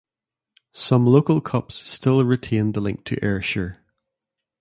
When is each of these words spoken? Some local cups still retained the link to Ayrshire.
Some 0.73 1.05
local 1.05 1.39
cups 1.41 1.75
still 1.75 2.25
retained 2.25 2.73
the 2.73 2.81
link 2.81 3.05
to 3.05 3.23
Ayrshire. 3.23 3.85